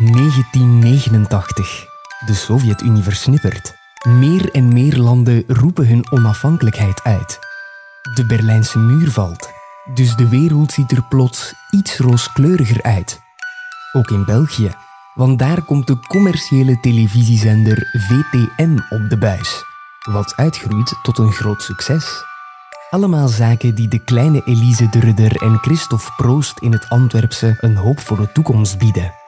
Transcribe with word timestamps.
1989. 0.00 1.86
De 2.26 2.34
Sovjet-Unie 2.34 3.02
versnippert. 3.02 3.74
Meer 4.08 4.50
en 4.50 4.72
meer 4.72 4.96
landen 4.96 5.44
roepen 5.46 5.86
hun 5.86 6.12
onafhankelijkheid 6.12 7.02
uit. 7.02 7.38
De 8.14 8.26
Berlijnse 8.26 8.78
muur 8.78 9.10
valt. 9.10 9.50
Dus 9.94 10.16
de 10.16 10.28
wereld 10.28 10.72
ziet 10.72 10.92
er 10.92 11.02
plots 11.02 11.54
iets 11.70 11.98
rooskleuriger 11.98 12.82
uit. 12.82 13.20
Ook 13.92 14.10
in 14.10 14.24
België, 14.24 14.74
want 15.14 15.38
daar 15.38 15.62
komt 15.62 15.86
de 15.86 15.98
commerciële 15.98 16.80
televisiezender 16.80 17.88
VTM 17.92 18.78
op 18.88 19.10
de 19.10 19.18
buis, 19.18 19.64
wat 20.10 20.36
uitgroeit 20.36 20.94
tot 21.02 21.18
een 21.18 21.32
groot 21.32 21.62
succes. 21.62 22.24
Allemaal 22.90 23.28
zaken 23.28 23.74
die 23.74 23.88
de 23.88 24.04
kleine 24.04 24.42
Elise 24.44 24.88
de 24.88 25.00
Rudder 25.00 25.42
en 25.42 25.58
Christophe 25.58 26.12
Proost 26.16 26.58
in 26.58 26.72
het 26.72 26.88
Antwerpse 26.88 27.56
een 27.60 27.76
hoopvolle 27.76 28.32
toekomst 28.32 28.78
bieden. 28.78 29.19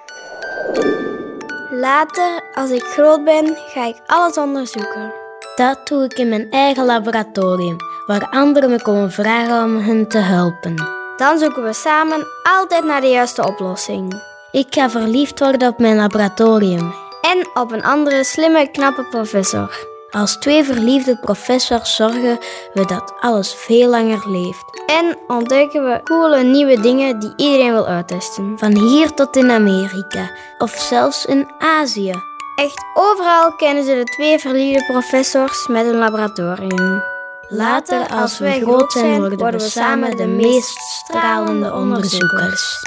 Later, 1.83 2.41
als 2.55 2.71
ik 2.71 2.83
groot 2.83 3.25
ben, 3.25 3.57
ga 3.57 3.85
ik 3.85 3.97
alles 4.07 4.37
onderzoeken. 4.37 5.13
Dat 5.55 5.89
doe 5.89 6.05
ik 6.05 6.19
in 6.19 6.29
mijn 6.29 6.51
eigen 6.51 6.85
laboratorium, 6.85 7.77
waar 8.07 8.29
anderen 8.31 8.71
me 8.71 8.83
komen 8.83 9.11
vragen 9.11 9.65
om 9.65 9.77
hen 9.77 10.09
te 10.09 10.19
helpen. 10.19 10.75
Dan 11.17 11.39
zoeken 11.39 11.63
we 11.63 11.73
samen 11.73 12.27
altijd 12.43 12.85
naar 12.85 13.01
de 13.01 13.07
juiste 13.07 13.47
oplossing. 13.47 14.23
Ik 14.51 14.67
ga 14.71 14.91
verliefd 14.91 15.39
worden 15.39 15.69
op 15.69 15.79
mijn 15.79 15.97
laboratorium. 15.97 16.95
En 17.21 17.49
op 17.55 17.73
een 17.73 17.85
andere 17.85 18.24
slimme, 18.24 18.71
knappe 18.71 19.05
professor. 19.05 19.87
Als 20.13 20.37
twee 20.37 20.65
verliefde 20.65 21.16
professors 21.16 21.96
zorgen 21.96 22.38
we 22.73 22.85
dat 22.87 23.13
alles 23.21 23.55
veel 23.55 23.88
langer 23.88 24.30
leeft. 24.30 24.82
En 24.87 25.18
ontdekken 25.27 25.85
we 25.85 26.01
coole 26.05 26.43
nieuwe 26.43 26.80
dingen 26.80 27.18
die 27.18 27.32
iedereen 27.37 27.73
wil 27.73 27.87
uittesten. 27.87 28.59
Van 28.59 28.77
hier 28.77 29.15
tot 29.15 29.37
in 29.37 29.51
Amerika, 29.51 30.30
of 30.59 30.71
zelfs 30.71 31.24
in 31.24 31.51
Azië. 31.59 32.15
Echt 32.57 32.85
overal 32.95 33.55
kennen 33.57 33.85
ze 33.85 33.95
de 33.95 34.05
twee 34.05 34.38
verliefde 34.38 34.85
professors 34.85 35.66
met 35.66 35.87
een 35.87 35.99
laboratorium. 35.99 37.02
Later, 37.49 38.09
als 38.09 38.38
we 38.38 38.51
groot 38.51 38.93
zijn, 38.93 39.37
worden 39.37 39.60
we 39.60 39.68
samen 39.68 40.16
de 40.16 40.27
meest 40.27 40.79
stralende 40.79 41.73
onderzoekers. 41.73 42.80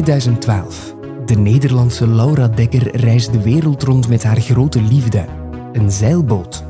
...2012. 0.00 0.98
De 1.24 1.34
Nederlandse 1.34 2.08
Laura 2.08 2.48
Dekker 2.48 2.96
reist 2.96 3.32
de 3.32 3.42
wereld 3.42 3.82
rond 3.82 4.08
met 4.08 4.22
haar 4.22 4.40
grote 4.40 4.82
liefde. 4.82 5.24
Een 5.72 5.90
zeilboot. 5.90 6.64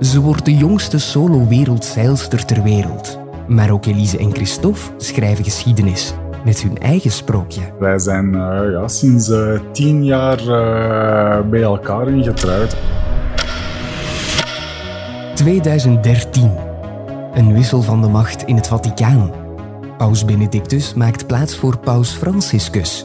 Ze 0.00 0.20
wordt 0.20 0.44
de 0.44 0.56
jongste 0.56 0.98
solo-wereldzeilster 0.98 2.44
ter 2.44 2.62
wereld. 2.62 3.18
Maar 3.48 3.70
ook 3.70 3.86
Elise 3.86 4.18
en 4.18 4.34
Christophe 4.34 4.80
schrijven 4.96 5.44
geschiedenis 5.44 6.14
met 6.44 6.62
hun 6.62 6.78
eigen 6.78 7.10
sprookje. 7.10 7.60
Wij 7.78 7.98
zijn 7.98 8.26
uh, 8.26 8.60
ja, 8.72 8.88
sinds 8.88 9.28
uh, 9.28 9.60
tien 9.72 10.04
jaar 10.04 10.40
uh, 10.40 11.50
bij 11.50 11.62
elkaar 11.62 12.08
ingetrouwd. 12.08 12.76
2013. 15.34 16.50
Een 17.34 17.52
wissel 17.52 17.82
van 17.82 18.02
de 18.02 18.08
macht 18.08 18.42
in 18.42 18.56
het 18.56 18.68
Vaticaan. 18.68 19.30
Paus 20.00 20.24
Benedictus 20.24 20.94
maakt 20.94 21.26
plaats 21.26 21.56
voor 21.56 21.78
Paus 21.78 22.12
Franciscus. 22.12 23.04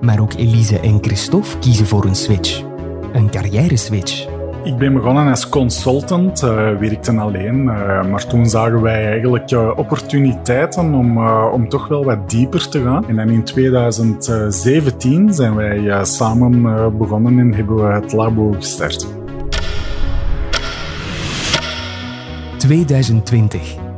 Maar 0.00 0.20
ook 0.20 0.32
Elise 0.32 0.80
en 0.80 0.98
Christophe 1.00 1.58
kiezen 1.58 1.86
voor 1.86 2.04
een 2.04 2.14
switch. 2.14 2.62
Een 3.12 3.30
carrière-switch. 3.30 4.28
Ik 4.64 4.76
ben 4.76 4.92
begonnen 4.92 5.28
als 5.28 5.48
consultant, 5.48 6.42
uh, 6.42 6.50
werkte 6.78 7.12
alleen, 7.16 7.64
uh, 7.64 8.04
maar 8.04 8.26
toen 8.26 8.46
zagen 8.46 8.80
wij 8.80 9.06
eigenlijk 9.06 9.50
uh, 9.50 9.70
opportuniteiten 9.76 10.94
om, 10.94 11.26
om 11.28 11.68
toch 11.68 11.88
wel 11.88 12.04
wat 12.04 12.30
dieper 12.30 12.68
te 12.68 12.82
gaan. 12.82 13.08
En 13.08 13.16
dan 13.16 13.28
in 13.28 13.44
2017 13.44 15.34
zijn 15.34 15.54
wij 15.54 16.04
samen 16.04 16.62
begonnen 16.98 17.38
en 17.38 17.54
hebben 17.54 17.76
we 17.76 17.92
het 17.92 18.12
labo 18.12 18.52
gestart. 18.52 19.06
2020. 22.58 23.89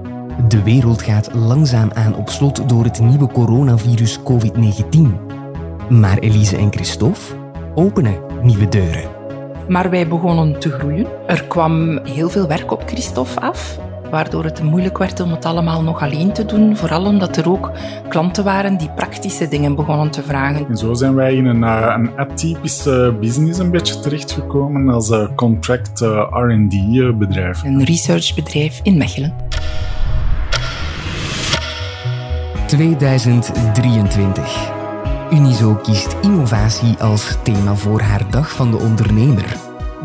De 0.49 0.63
wereld 0.63 1.03
gaat 1.03 1.35
langzaam 1.35 1.91
aan 1.93 2.17
op 2.17 2.29
slot 2.29 2.69
door 2.69 2.85
het 2.85 3.01
nieuwe 3.01 3.27
coronavirus 3.27 4.19
COVID-19. 4.19 5.01
Maar 5.89 6.19
Elise 6.19 6.57
en 6.57 6.73
Christophe 6.73 7.21
openen 7.75 8.15
nieuwe 8.43 8.69
deuren. 8.69 9.05
Maar 9.69 9.91
wij 9.91 10.09
begonnen 10.09 10.61
te 10.61 10.71
groeien. 10.71 11.07
Er 11.27 11.45
kwam 11.45 11.99
heel 12.05 12.29
veel 12.29 12.49
werk 12.49 12.73
op 12.73 12.83
Christophe 12.87 13.41
af, 13.41 13.79
waardoor 14.11 14.45
het 14.45 14.63
moeilijk 14.63 14.99
werd 14.99 15.21
om 15.21 15.31
het 15.31 15.45
allemaal 15.45 15.83
nog 15.83 16.03
alleen 16.03 16.33
te 16.33 16.45
doen. 16.45 16.77
Vooral 16.77 17.05
omdat 17.05 17.37
er 17.37 17.51
ook 17.51 17.71
klanten 18.09 18.45
waren 18.45 18.77
die 18.77 18.91
praktische 18.91 19.49
dingen 19.49 19.75
begonnen 19.75 20.11
te 20.11 20.23
vragen. 20.23 20.69
En 20.69 20.77
zo 20.77 20.95
zijn 20.95 21.15
wij 21.15 21.35
in 21.35 21.47
een, 21.47 21.63
uh, 21.63 21.95
een 21.97 22.11
atypische 22.17 23.17
business 23.21 23.59
een 23.59 23.71
beetje 23.71 24.01
terechtgekomen 24.01 24.89
als 24.89 25.11
een 25.11 25.35
contract 25.35 26.01
uh, 26.01 26.27
R&D 26.31 27.19
bedrijf. 27.19 27.63
Een 27.63 27.85
researchbedrijf 27.85 28.81
in 28.83 28.97
Mechelen. 28.97 29.52
2023. 32.73 34.71
Unizo 35.33 35.75
kiest 35.75 36.17
innovatie 36.23 36.97
als 36.97 37.37
thema 37.43 37.75
voor 37.75 38.01
haar 38.01 38.31
Dag 38.31 38.53
van 38.53 38.71
de 38.71 38.77
Ondernemer. 38.77 39.57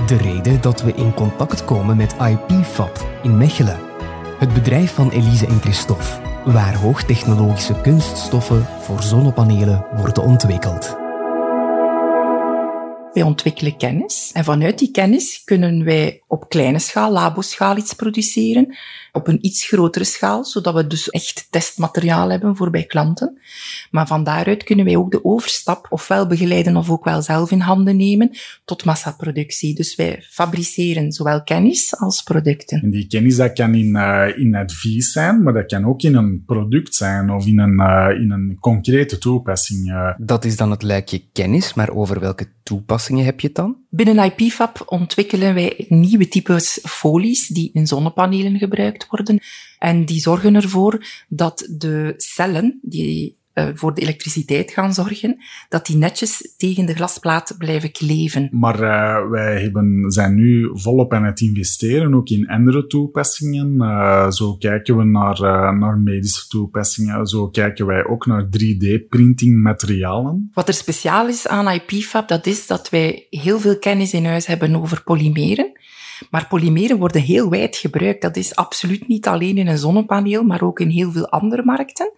De 0.05 0.17
reden 0.17 0.61
dat 0.61 0.81
we 0.81 0.93
in 0.93 1.13
contact 1.13 1.65
komen 1.65 1.97
met 1.97 2.15
IPFab 2.21 3.05
in 3.23 3.37
Mechelen, 3.37 3.79
het 4.37 4.53
bedrijf 4.53 4.93
van 4.93 5.09
Elise 5.09 5.47
en 5.47 5.61
Christophe, 5.61 6.05
waar 6.45 6.75
hoogtechnologische 6.75 7.81
kunststoffen 7.81 8.65
voor 8.81 9.03
zonnepanelen 9.03 9.85
worden 9.95 10.23
ontwikkeld. 10.23 10.95
Wij 13.13 13.23
ontwikkelen 13.23 13.77
kennis 13.77 14.31
en 14.33 14.43
vanuit 14.43 14.79
die 14.79 14.91
kennis 14.91 15.41
kunnen 15.45 15.83
wij 15.83 16.23
op 16.27 16.49
kleine 16.49 16.79
schaal, 16.79 17.11
laboschaal 17.11 17.77
iets 17.77 17.93
produceren, 17.93 18.75
op 19.11 19.27
een 19.27 19.45
iets 19.45 19.67
grotere 19.67 20.05
schaal, 20.05 20.45
zodat 20.45 20.73
we 20.73 20.87
dus 20.87 21.09
echt 21.09 21.47
testmateriaal 21.49 22.29
hebben 22.29 22.55
voor 22.55 22.69
bij 22.69 22.83
klanten. 22.83 23.39
Maar 23.91 24.07
van 24.07 24.23
daaruit 24.23 24.63
kunnen 24.63 24.85
wij 24.85 24.95
ook 24.95 25.11
de 25.11 25.25
overstap 25.25 25.87
ofwel 25.89 26.27
begeleiden 26.27 26.75
of 26.75 26.89
ook 26.89 27.03
wel 27.03 27.21
zelf 27.21 27.51
in 27.51 27.59
handen 27.59 27.97
nemen 27.97 28.29
tot 28.65 28.85
massaproductie. 28.85 29.75
Dus 29.75 29.95
wij 29.95 30.23
fabriceren 30.29 31.11
zowel 31.11 31.43
kennis 31.43 31.97
als 31.97 32.23
producten. 32.23 32.81
En 32.81 32.89
die 32.89 33.07
kennis 33.07 33.35
dat 33.35 33.53
kan 33.53 33.75
in, 33.75 33.95
uh, 33.95 34.27
in 34.35 34.55
advies 34.55 35.11
zijn, 35.11 35.43
maar 35.43 35.53
dat 35.53 35.65
kan 35.65 35.85
ook 35.85 36.01
in 36.01 36.15
een 36.15 36.43
product 36.45 36.95
zijn 36.95 37.29
of 37.29 37.45
in 37.45 37.59
een, 37.59 37.81
uh, 37.81 38.21
in 38.21 38.31
een 38.31 38.57
concrete 38.59 39.17
toepassing. 39.17 39.89
Uh. 39.89 40.13
Dat 40.17 40.45
is 40.45 40.57
dan 40.57 40.71
het 40.71 40.83
luikje 40.83 41.23
kennis, 41.33 41.73
maar 41.73 41.89
over 41.89 42.19
welke 42.19 42.47
toepassingen 42.63 43.25
heb 43.25 43.39
je 43.39 43.47
het 43.47 43.55
dan? 43.55 43.75
Binnen 43.97 44.31
IPFab 44.37 44.83
ontwikkelen 44.85 45.53
wij 45.53 45.85
nieuwe 45.89 46.27
types 46.27 46.79
folies 46.83 47.47
die 47.47 47.69
in 47.73 47.87
zonnepanelen 47.87 48.57
gebruikt 48.57 49.07
worden. 49.09 49.39
En 49.79 50.05
die 50.05 50.19
zorgen 50.19 50.55
ervoor 50.55 51.05
dat 51.27 51.67
de 51.71 52.13
cellen 52.17 52.79
die 52.81 53.37
voor 53.75 53.93
de 53.93 54.01
elektriciteit 54.01 54.71
gaan 54.71 54.93
zorgen, 54.93 55.37
dat 55.69 55.85
die 55.85 55.97
netjes 55.97 56.53
tegen 56.57 56.85
de 56.85 56.93
glasplaat 56.93 57.55
blijven 57.57 57.91
kleven. 57.91 58.49
Maar 58.51 58.81
uh, 58.81 59.29
wij 59.29 59.61
hebben, 59.61 60.11
zijn 60.11 60.35
nu 60.35 60.69
volop 60.73 61.13
aan 61.13 61.23
het 61.23 61.41
investeren, 61.41 62.13
ook 62.13 62.29
in 62.29 62.47
andere 62.47 62.87
toepassingen. 62.87 63.73
Uh, 63.77 64.29
zo 64.31 64.55
kijken 64.55 64.97
we 64.97 65.03
naar, 65.03 65.41
naar 65.75 65.97
medische 65.97 66.47
toepassingen. 66.47 67.27
Zo 67.27 67.49
kijken 67.49 67.85
wij 67.85 68.05
ook 68.05 68.25
naar 68.25 68.45
3D-printing 68.45 69.61
materialen. 69.61 70.49
Wat 70.53 70.67
er 70.67 70.73
speciaal 70.73 71.27
is 71.27 71.47
aan 71.47 71.69
IPFab, 71.69 72.27
dat 72.27 72.45
is 72.45 72.67
dat 72.67 72.89
wij 72.89 73.27
heel 73.29 73.59
veel 73.59 73.79
kennis 73.79 74.13
in 74.13 74.25
huis 74.25 74.45
hebben 74.45 74.75
over 74.75 75.03
polymeren. 75.03 75.71
Maar 76.29 76.47
polymeren 76.47 76.97
worden 76.97 77.21
heel 77.21 77.49
wijd 77.49 77.75
gebruikt. 77.75 78.21
Dat 78.21 78.37
is 78.37 78.55
absoluut 78.55 79.07
niet 79.07 79.27
alleen 79.27 79.57
in 79.57 79.67
een 79.67 79.77
zonnepaneel, 79.77 80.43
maar 80.43 80.61
ook 80.61 80.79
in 80.79 80.89
heel 80.89 81.11
veel 81.11 81.29
andere 81.29 81.63
markten. 81.63 82.11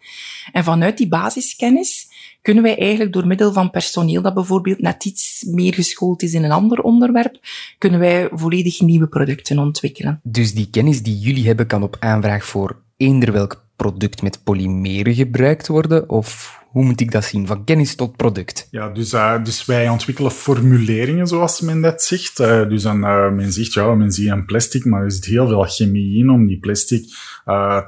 En 0.51 0.63
vanuit 0.63 0.97
die 0.97 1.07
basiskennis 1.07 2.07
kunnen 2.41 2.63
wij 2.63 2.77
eigenlijk 2.77 3.13
door 3.13 3.27
middel 3.27 3.53
van 3.53 3.69
personeel 3.69 4.21
dat 4.21 4.33
bijvoorbeeld 4.33 4.81
net 4.81 5.05
iets 5.05 5.43
meer 5.47 5.73
geschoold 5.73 6.21
is 6.21 6.33
in 6.33 6.43
een 6.43 6.51
ander 6.51 6.81
onderwerp, 6.81 7.39
kunnen 7.77 7.99
wij 7.99 8.29
volledig 8.31 8.81
nieuwe 8.81 9.07
producten 9.07 9.59
ontwikkelen. 9.59 10.19
Dus 10.23 10.53
die 10.53 10.69
kennis 10.69 11.03
die 11.03 11.19
jullie 11.19 11.47
hebben 11.47 11.67
kan 11.67 11.83
op 11.83 11.97
aanvraag 11.99 12.45
voor 12.45 12.81
eender 12.97 13.31
welk 13.31 13.67
product 13.79 14.21
met 14.21 14.43
polymeren 14.43 15.13
gebruikt 15.13 15.67
worden? 15.67 16.09
Of 16.09 16.57
hoe 16.69 16.83
moet 16.85 17.01
ik 17.01 17.11
dat 17.11 17.23
zien? 17.23 17.47
Van 17.47 17.63
kennis 17.63 17.95
tot 17.95 18.15
product. 18.15 18.67
Ja, 18.71 18.89
dus, 18.89 19.13
uh, 19.13 19.43
dus 19.43 19.65
wij 19.65 19.89
ontwikkelen 19.89 20.31
formuleringen, 20.31 21.27
zoals 21.27 21.61
men 21.61 21.81
dat 21.81 22.03
zegt. 22.03 22.39
Uh, 22.39 22.69
dus 22.69 22.85
uh, 22.85 23.31
men 23.31 23.51
zegt, 23.51 23.73
ja, 23.73 23.95
men 23.95 24.11
ziet 24.11 24.29
een 24.29 24.45
plastic, 24.45 24.85
maar 24.85 25.03
er 25.03 25.11
zit 25.11 25.25
heel 25.25 25.47
veel 25.47 25.63
chemie 25.63 26.17
in 26.17 26.29
om 26.29 26.47
die 26.47 26.59
plastic 26.59 27.03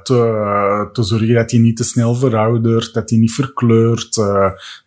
te, 0.02 0.88
te 0.92 1.02
zorgen 1.02 1.34
dat 1.34 1.48
die 1.48 1.60
niet 1.60 1.76
te 1.76 1.84
snel 1.84 2.14
veroudert, 2.14 2.94
dat 2.94 3.08
die 3.08 3.18
niet 3.18 3.32
verkleurt, 3.32 4.14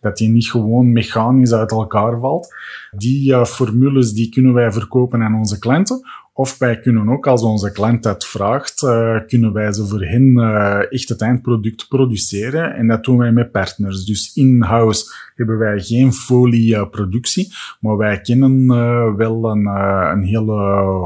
dat 0.00 0.16
die 0.16 0.28
niet 0.28 0.50
gewoon 0.50 0.92
mechanisch 0.92 1.52
uit 1.52 1.70
elkaar 1.70 2.20
valt. 2.20 2.54
Die 2.90 3.46
formules 3.46 4.12
die 4.12 4.28
kunnen 4.28 4.52
wij 4.52 4.72
verkopen 4.72 5.22
aan 5.22 5.34
onze 5.34 5.58
klanten 5.58 6.06
of 6.38 6.58
wij 6.58 6.80
kunnen 6.80 7.08
ook, 7.08 7.26
als 7.26 7.42
onze 7.42 7.72
klant 7.72 8.02
dat 8.02 8.26
vraagt, 8.26 8.82
uh, 8.82 9.18
kunnen 9.26 9.52
wij 9.52 9.72
ze 9.72 9.86
voor 9.86 10.02
hen 10.02 10.38
uh, 10.38 10.92
echt 10.92 11.08
het 11.08 11.20
eindproduct 11.20 11.88
produceren. 11.88 12.74
En 12.74 12.86
dat 12.86 13.04
doen 13.04 13.16
wij 13.16 13.32
met 13.32 13.50
partners. 13.50 14.04
Dus 14.04 14.34
in-house 14.34 15.04
hebben 15.34 15.58
wij 15.58 15.80
geen 15.80 16.12
folieproductie, 16.12 17.52
maar 17.80 17.96
wij 17.96 18.20
kennen 18.20 18.60
uh, 18.60 19.14
wel 19.14 19.50
een, 19.50 19.66
een 19.66 20.22
hele 20.22 20.52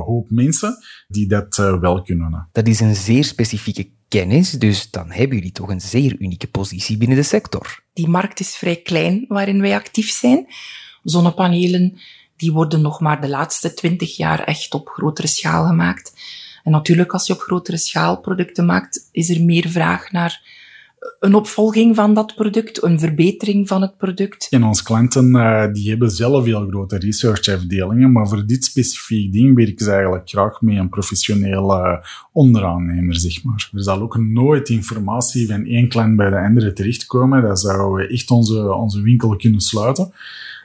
hoop 0.06 0.30
mensen 0.30 0.76
die 1.08 1.28
dat 1.28 1.56
wel 1.56 2.02
kunnen. 2.02 2.48
Dat 2.52 2.66
is 2.66 2.80
een 2.80 2.94
zeer 2.94 3.24
specifieke 3.24 3.88
kennis, 4.08 4.50
dus 4.50 4.90
dan 4.90 5.10
hebben 5.10 5.36
jullie 5.36 5.52
toch 5.52 5.68
een 5.68 5.80
zeer 5.80 6.16
unieke 6.18 6.46
positie 6.46 6.96
binnen 6.96 7.16
de 7.16 7.22
sector. 7.22 7.82
Die 7.92 8.08
markt 8.08 8.40
is 8.40 8.56
vrij 8.56 8.76
klein 8.76 9.24
waarin 9.28 9.60
wij 9.60 9.74
actief 9.74 10.10
zijn. 10.10 10.46
Zonnepanelen 11.02 11.98
die 12.40 12.52
worden 12.52 12.80
nog 12.80 13.00
maar 13.00 13.20
de 13.20 13.28
laatste 13.28 13.74
twintig 13.74 14.16
jaar 14.16 14.44
echt 14.44 14.74
op 14.74 14.88
grotere 14.88 15.26
schaal 15.26 15.66
gemaakt. 15.66 16.12
En 16.64 16.72
natuurlijk, 16.72 17.12
als 17.12 17.26
je 17.26 17.32
op 17.32 17.40
grotere 17.40 17.76
schaal 17.76 18.20
producten 18.20 18.66
maakt, 18.66 19.08
is 19.12 19.30
er 19.30 19.42
meer 19.44 19.68
vraag 19.68 20.10
naar 20.10 20.58
een 21.20 21.34
opvolging 21.34 21.96
van 21.96 22.14
dat 22.14 22.34
product, 22.34 22.82
een 22.82 22.98
verbetering 22.98 23.68
van 23.68 23.82
het 23.82 23.96
product. 23.96 24.46
En 24.50 24.64
onze 24.64 24.84
klanten 24.84 25.34
uh, 25.34 25.72
die 25.72 25.88
hebben 25.88 26.10
zelf 26.10 26.44
heel 26.44 26.66
grote 26.68 26.98
researchafdelingen, 26.98 28.12
maar 28.12 28.28
voor 28.28 28.46
dit 28.46 28.64
specifiek 28.64 29.32
ding 29.32 29.56
werken 29.56 29.84
ze 29.84 29.92
eigenlijk 29.92 30.28
graag 30.28 30.60
met 30.60 30.76
een 30.76 30.88
professionele 30.88 32.06
onderaannemer, 32.32 33.16
zeg 33.16 33.44
maar. 33.44 33.70
Er 33.74 33.82
zal 33.82 34.00
ook 34.00 34.18
nooit 34.18 34.68
informatie 34.68 35.46
van 35.46 35.64
één 35.64 35.88
klant 35.88 36.16
bij 36.16 36.30
de 36.30 36.40
andere 36.40 36.72
terechtkomen. 36.72 37.42
Dat 37.42 37.60
zou 37.60 38.06
echt 38.06 38.30
onze, 38.30 38.74
onze 38.74 39.02
winkel 39.02 39.36
kunnen 39.36 39.60
sluiten. 39.60 40.12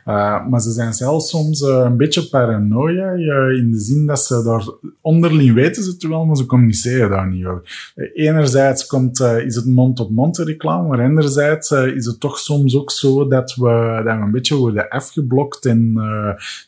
Uh, 0.05 0.47
maar 0.47 0.61
ze 0.61 0.71
zijn 0.71 0.93
zelfs 0.93 1.29
soms 1.29 1.61
uh, 1.61 1.81
een 1.83 1.97
beetje 1.97 2.29
paranoia, 2.29 3.13
uh, 3.13 3.57
in 3.57 3.71
de 3.71 3.79
zin 3.79 4.05
dat 4.05 4.19
ze 4.19 4.43
daar 4.43 4.91
onderling 5.01 5.53
weten 5.53 5.83
ze 5.83 5.89
het 5.89 6.07
wel, 6.07 6.25
maar 6.25 6.35
ze 6.35 6.45
communiceren 6.45 7.09
daar 7.09 7.27
niet 7.27 7.45
over. 7.45 7.91
enerzijds 8.13 8.85
komt, 8.85 9.19
is 9.19 9.55
het 9.55 9.65
mond-op-mond 9.65 10.37
reclame, 10.37 10.87
maar 10.87 11.01
anderzijds 11.01 11.71
is 11.71 12.05
het 12.05 12.19
toch 12.19 12.39
soms 12.39 12.75
ook 12.75 12.91
zo 12.91 13.27
dat 13.27 13.55
we, 13.55 14.01
dat 14.05 14.17
we 14.17 14.21
een 14.21 14.31
beetje 14.31 14.55
worden 14.55 14.89
afgeblokt. 14.89 15.65
En, 15.65 15.93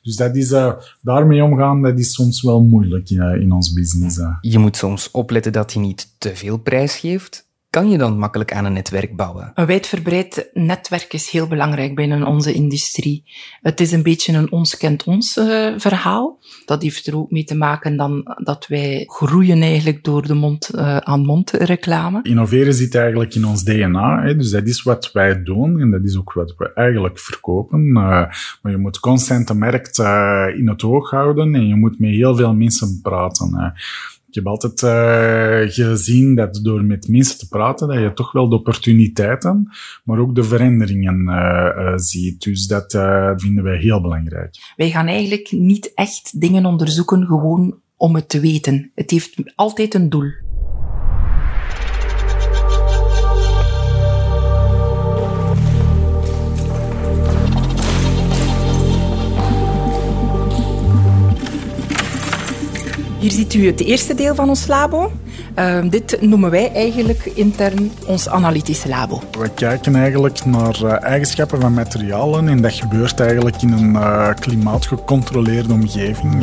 dus 0.03 0.15
dat 0.15 0.35
is, 0.35 0.55
daarmee 1.01 1.43
omgaan, 1.43 1.81
dat 1.81 1.99
is 1.99 2.13
soms 2.13 2.41
wel 2.41 2.63
moeilijk 2.63 3.09
in 3.09 3.51
ons 3.51 3.73
business. 3.73 4.19
Je 4.41 4.59
moet 4.59 4.77
soms 4.77 5.11
opletten 5.11 5.51
dat 5.51 5.73
je 5.73 5.79
niet 5.79 6.15
te 6.17 6.35
veel 6.35 6.57
prijs 6.57 6.95
geeft 6.95 7.46
kan 7.77 7.89
je 7.89 7.97
dan 7.97 8.17
makkelijk 8.17 8.53
aan 8.53 8.65
een 8.65 8.73
netwerk 8.73 9.15
bouwen? 9.15 9.51
Een 9.55 9.65
wijdverbreid 9.65 10.49
netwerk 10.53 11.13
is 11.13 11.29
heel 11.29 11.47
belangrijk 11.47 11.95
binnen 11.95 12.23
onze 12.23 12.53
industrie. 12.53 13.23
Het 13.61 13.79
is 13.79 13.91
een 13.91 14.03
beetje 14.03 14.33
een 14.33 14.51
ons 14.51 14.77
kent 14.77 15.03
ons 15.03 15.37
uh, 15.37 15.73
verhaal. 15.77 16.39
Dat 16.65 16.81
heeft 16.81 17.07
er 17.07 17.17
ook 17.17 17.31
mee 17.31 17.43
te 17.43 17.55
maken 17.55 17.97
dan 17.97 18.37
dat 18.43 18.67
wij 18.67 19.03
groeien 19.07 19.61
eigenlijk 19.61 20.03
door 20.03 20.27
de 20.27 20.33
mond 20.33 20.71
uh, 20.75 20.97
aan 20.97 21.25
mond 21.25 21.51
reclame. 21.51 22.19
Innoveren 22.23 22.73
zit 22.73 22.95
eigenlijk 22.95 23.35
in 23.35 23.45
ons 23.45 23.63
DNA. 23.63 24.23
Hè? 24.23 24.35
Dus 24.35 24.51
dat 24.51 24.67
is 24.67 24.83
wat 24.83 25.11
wij 25.11 25.43
doen 25.43 25.79
en 25.79 25.91
dat 25.91 26.03
is 26.03 26.17
ook 26.17 26.33
wat 26.33 26.53
we 26.57 26.73
eigenlijk 26.73 27.19
verkopen. 27.19 27.87
Uh, 27.87 27.93
maar 28.61 28.71
je 28.71 28.77
moet 28.77 28.99
constant 28.99 29.47
de 29.47 29.53
markt 29.53 29.99
in 30.57 30.67
het 30.67 30.83
oog 30.83 31.09
houden 31.09 31.55
en 31.55 31.67
je 31.67 31.75
moet 31.75 31.99
met 31.99 32.09
heel 32.09 32.35
veel 32.35 32.53
mensen 32.53 32.99
praten. 33.01 33.73
Heb 34.37 34.47
altijd 34.47 34.81
uh, 34.81 35.73
gezien 35.73 36.35
dat 36.35 36.59
door 36.63 36.83
met 36.83 37.07
mensen 37.07 37.37
te 37.37 37.47
praten, 37.47 37.87
dat 37.87 37.97
je 37.97 38.13
toch 38.13 38.31
wel 38.31 38.49
de 38.49 38.55
opportuniteiten, 38.55 39.69
maar 40.03 40.19
ook 40.19 40.35
de 40.35 40.43
veranderingen 40.43 41.21
uh, 41.21 41.35
uh, 41.77 41.93
ziet. 41.95 42.43
Dus 42.43 42.67
dat 42.67 42.91
vinden 43.37 43.63
wij 43.63 43.77
heel 43.77 44.01
belangrijk. 44.01 44.55
Wij 44.75 44.89
gaan 44.89 45.07
eigenlijk 45.07 45.51
niet 45.51 45.91
echt 45.93 46.41
dingen 46.41 46.65
onderzoeken 46.65 47.25
gewoon 47.25 47.75
om 47.97 48.15
het 48.15 48.29
te 48.29 48.39
weten. 48.39 48.91
Het 48.95 49.11
heeft 49.11 49.35
altijd 49.55 49.93
een 49.93 50.09
doel. 50.09 50.31
Hier 63.27 63.35
ziet 63.35 63.53
u 63.53 63.65
het 63.65 63.79
eerste 63.79 64.15
deel 64.15 64.35
van 64.35 64.49
ons 64.49 64.67
labo. 64.67 65.11
Uh, 65.59 65.77
dit 65.89 66.21
noemen 66.21 66.49
wij 66.49 66.71
eigenlijk 66.73 67.25
intern 67.33 67.91
ons 68.05 68.29
analytische 68.29 68.89
labo. 68.89 69.21
We 69.39 69.49
kijken 69.49 69.95
eigenlijk 69.95 70.45
naar 70.45 70.83
uh, 70.83 71.03
eigenschappen 71.03 71.61
van 71.61 71.73
materialen 71.73 72.47
en 72.47 72.61
dat 72.61 72.73
gebeurt 72.73 73.19
eigenlijk 73.19 73.61
in 73.61 73.71
een 73.71 73.91
uh, 73.93 74.29
klimaatgecontroleerde 74.39 75.73
omgeving, 75.73 76.41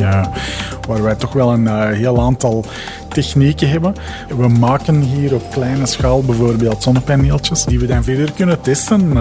waar 0.87 1.03
wij 1.03 1.15
toch 1.15 1.33
wel 1.33 1.53
een 1.53 1.93
heel 1.93 2.21
aantal 2.21 2.65
technieken 3.09 3.69
hebben. 3.69 3.95
We 4.37 4.47
maken 4.47 5.01
hier 5.01 5.33
op 5.33 5.51
kleine 5.51 5.85
schaal 5.85 6.23
bijvoorbeeld 6.23 6.83
zonnepaneeltjes 6.83 7.63
die 7.63 7.79
we 7.79 7.85
dan 7.85 8.03
verder 8.03 8.31
kunnen 8.31 8.61
testen. 8.61 9.17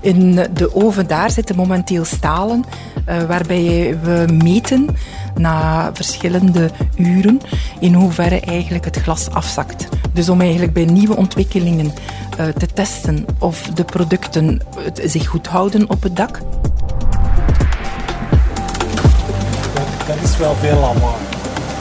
In 0.00 0.34
de 0.54 0.74
oven 0.74 1.06
daar 1.06 1.30
zitten 1.30 1.56
momenteel 1.56 2.04
stalen 2.04 2.64
waarbij 3.26 3.98
we 4.02 4.24
meten 4.42 4.88
na 5.38 5.90
verschillende 5.92 6.70
uren 6.96 7.40
in 7.78 7.94
hoeverre 7.94 8.40
eigenlijk 8.40 8.84
het 8.84 8.96
glas 8.96 9.30
afzakt. 9.30 9.88
Dus 10.12 10.28
om 10.28 10.40
eigenlijk 10.40 10.72
bij 10.72 10.84
nieuwe 10.84 11.16
ontwikkelingen 11.16 11.92
uh, 12.40 12.46
te 12.46 12.66
testen 12.66 13.26
of 13.38 13.62
de 13.62 13.84
producten 13.84 14.60
zich 15.02 15.26
goed 15.26 15.46
houden 15.46 15.90
op 15.90 16.02
het 16.02 16.16
dak. 16.16 16.40
Dat, 20.06 20.16
is 20.22 20.36
wel 20.36 20.54
veel 20.54 20.84
allemaal. 20.84 21.16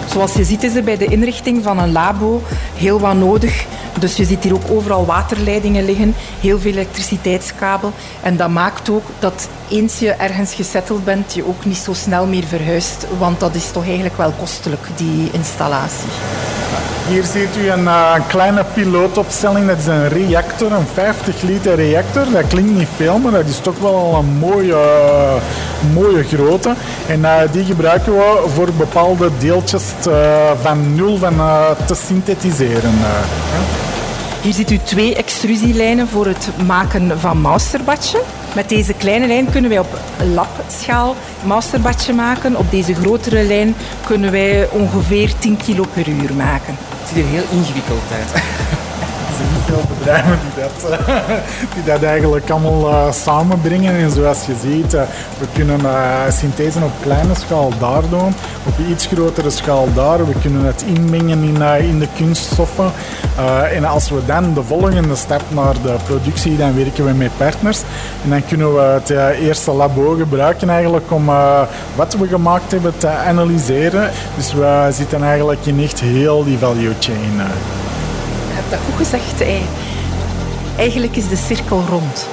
Zoals 0.10 0.34
je 0.34 0.44
ziet 0.44 0.64
is 0.64 0.76
er 0.76 0.84
bij 0.84 0.98
de 0.98 1.06
inrichting 1.06 1.64
van 1.64 1.80
een 1.80 1.92
labo 1.92 2.42
heel 2.76 3.00
wat 3.00 3.16
nodig 3.16 3.66
dus 4.00 4.16
je 4.16 4.26
ziet 4.26 4.44
hier 4.44 4.54
ook 4.54 4.70
overal 4.72 5.06
waterleidingen 5.06 5.86
liggen, 5.86 6.16
heel 6.40 6.60
veel 6.60 6.72
elektriciteitskabel. 6.72 7.92
En 8.22 8.38
dat 8.38 8.50
maakt 8.50 8.90
ook 8.90 9.06
dat 9.20 9.48
eens 9.70 10.00
je 10.00 10.12
ergens 10.12 10.54
gesetteld 10.54 11.04
bent, 11.04 11.34
je 11.34 11.48
ook 11.48 11.66
niet 11.66 11.78
zo 11.78 11.94
snel 11.94 12.26
meer 12.26 12.46
verhuist. 12.46 13.06
Want 13.18 13.40
dat 13.40 13.56
is 13.56 13.72
toch 13.72 13.86
eigenlijk 13.86 14.18
wel 14.18 14.32
kostelijk, 14.32 14.88
die 14.96 15.30
installatie. 15.32 16.10
Hier 17.08 17.24
ziet 17.24 17.56
u 17.58 17.70
een, 17.70 17.84
uh, 17.84 18.14
kleine 18.28 18.64
pilootopstelling. 18.74 19.68
Dat 19.68 19.78
is 19.78 19.86
een 19.86 20.10
reactor, 20.10 20.72
een 20.72 20.88
50 20.94 21.42
liter 21.42 21.76
reactor. 21.76 22.32
Dat 22.32 22.48
klinkt 22.48 22.78
niet 22.78 22.88
veel, 22.96 23.18
maar 23.18 23.32
dat 23.32 23.46
is 23.46 23.60
toch 23.60 23.80
wel 23.80 23.96
al 23.96 24.16
een 24.16 24.38
mooie, 24.38 24.78
mooie 25.94 26.24
grootte. 26.24 26.74
En 27.08 27.20
uh, 27.20 27.38
die 27.52 27.66
gebruiken 27.66 28.14
we 28.14 28.44
voor 28.56 28.74
bepaalde 28.78 29.30
deeltjes 29.38 29.84
van 30.62 30.96
nul 30.96 31.18
van, 31.18 31.36
te 31.86 31.96
synthetiseren. 31.96 32.94
Hier 34.42 34.54
ziet 34.54 34.72
u 34.72 34.80
twee 34.84 35.16
extrusielijnen 35.16 36.08
voor 36.08 36.26
het 36.26 36.50
maken 36.66 37.20
van 37.20 37.42
masterbadje. 37.42 38.22
Met 38.56 38.70
deze 38.70 38.94
kleine 38.94 39.28
lijn 39.28 39.50
kunnen 39.50 39.70
wij 39.70 39.80
op 39.80 40.00
labschaal 40.34 41.16
masterbadje 41.44 42.14
maken. 42.14 42.56
Op 42.56 42.72
deze 42.72 42.96
grotere 42.96 43.44
lijn 43.44 43.76
kunnen 44.06 44.32
wij 44.32 44.70
ongeveer 44.70 45.38
10 45.40 45.58
kilo 45.58 45.86
per 45.94 46.08
uur 46.08 46.34
maken. 46.34 46.76
Het 47.00 47.10
ziet 47.10 47.18
er 47.18 47.30
heel 47.30 47.44
ingewikkeld 47.52 48.12
uit. 48.12 48.44
Veel 49.66 49.82
bedrijven 49.98 50.40
die 50.42 50.64
dat, 50.64 51.00
die 51.74 51.84
dat 51.84 52.04
eigenlijk 52.04 52.50
allemaal 52.50 52.90
uh, 52.90 53.12
samenbrengen. 53.12 53.96
En 53.96 54.12
zoals 54.12 54.46
je 54.46 54.56
ziet, 54.62 54.94
uh, 54.94 55.02
we 55.40 55.46
kunnen 55.54 55.80
synthese 56.30 56.80
op 56.84 56.92
kleine 57.02 57.36
schaal 57.36 57.72
daar 57.80 58.10
doen, 58.10 58.34
op 58.66 58.74
iets 58.90 59.06
grotere 59.06 59.50
schaal 59.50 59.88
daar. 59.94 60.28
We 60.28 60.34
kunnen 60.42 60.66
het 60.66 60.84
inmengen 60.88 61.44
in, 61.44 61.62
in 61.62 62.00
de 62.00 62.08
kunststoffen. 62.16 62.92
en 63.74 63.86
als 63.86 64.10
we 64.10 64.26
dan 64.26 64.54
de 64.54 64.64
volgende 64.64 65.16
stap 65.16 65.42
naar 65.50 65.74
de 65.84 65.96
productie, 66.06 66.58
dan 66.58 66.76
werken 66.76 67.06
we 67.06 67.14
met 67.14 67.38
partners. 67.38 67.82
En 68.24 68.30
dan 68.30 68.46
kunnen 68.46 68.74
we 68.76 68.82
het 68.82 69.10
eerste 69.40 69.72
labo 69.72 70.16
gebruiken 70.18 70.70
eigenlijk 70.70 71.12
om 71.12 71.26
wat 71.96 72.16
we 72.20 72.28
gemaakt 72.28 72.72
hebben 72.72 72.98
te 72.98 73.08
analyseren. 73.08 74.10
Dus 74.36 74.54
we 74.54 74.88
zitten 74.92 75.24
eigenlijk 75.24 75.66
in 75.66 75.84
echt 75.84 76.00
heel 76.00 76.44
die 76.44 76.58
value 76.58 76.94
chain 77.00 77.42
dat 78.70 78.80
goed 78.80 78.96
gezegd. 78.96 79.42
Eigenlijk 80.78 81.16
is 81.16 81.30
de 81.30 81.36
cirkel 81.36 81.82
rond. 81.90 82.28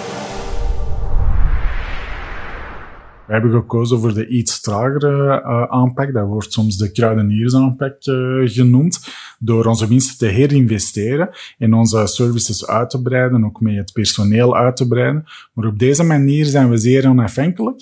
We 3.27 3.33
hebben 3.39 3.61
gekozen 3.61 4.01
voor 4.01 4.15
de 4.15 4.27
iets 4.27 4.61
tragere 4.61 5.43
uh, 5.43 5.63
aanpak. 5.63 6.13
Dat 6.13 6.27
wordt 6.27 6.53
soms 6.53 6.77
de 6.77 6.93
kruideniersaanpak 6.93 8.07
uh, 8.07 8.49
genoemd. 8.49 9.01
Door 9.39 9.65
onze 9.65 9.89
winsten 9.89 10.19
te 10.19 10.27
herinvesteren 10.27 11.31
en 11.59 11.75
onze 11.75 12.07
services 12.07 12.67
uit 12.67 12.91
te 12.91 13.03
breiden, 13.03 13.45
ook 13.45 13.61
met 13.61 13.77
het 13.77 13.93
personeel 13.93 14.57
uit 14.57 14.77
te 14.77 14.89
breiden. 14.89 15.25
Maar 15.53 15.67
op 15.67 15.79
deze 15.79 16.03
manier 16.03 16.45
zijn 16.45 16.71
we 16.71 16.77
zeer 16.77 17.09
onafhankelijk. 17.09 17.81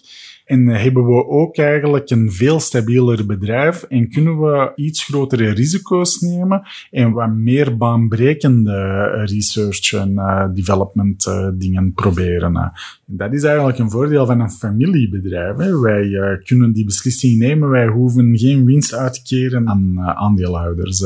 En 0.51 0.67
hebben 0.67 1.07
we 1.07 1.27
ook 1.29 1.57
eigenlijk 1.57 2.11
een 2.11 2.33
veel 2.33 2.61
stabieler 2.61 3.27
bedrijf 3.27 3.83
en 3.83 4.09
kunnen 4.09 4.41
we 4.41 4.73
iets 4.75 5.05
grotere 5.05 5.51
risico's 5.51 6.21
nemen 6.21 6.63
en 6.91 7.13
wat 7.13 7.33
meer 7.35 7.77
baanbrekende 7.77 9.03
research 9.25 9.93
en 9.93 10.13
uh, 10.13 10.45
development 10.55 11.27
uh, 11.27 11.49
dingen 11.55 11.93
proberen. 11.93 12.53
Uh. 12.55 12.67
Dat 13.07 13.33
is 13.33 13.43
eigenlijk 13.43 13.79
een 13.79 13.91
voordeel 13.91 14.27
van 14.27 14.41
een 14.41 14.51
familiebedrijf. 14.51 15.57
Wij 15.57 16.41
kunnen 16.45 16.73
die 16.73 16.85
beslissing 16.85 17.39
nemen, 17.39 17.69
wij 17.69 17.87
hoeven 17.87 18.39
geen 18.39 18.65
winst 18.65 18.95
uit 18.95 19.15
te 19.15 19.23
keren 19.23 19.69
aan 19.69 20.01
aandeelhouders. 20.01 20.99